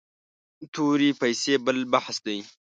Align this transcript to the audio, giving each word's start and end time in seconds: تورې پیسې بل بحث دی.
تورې 0.73 1.09
پیسې 1.21 1.53
بل 1.65 1.77
بحث 1.93 2.17
دی. 2.25 2.37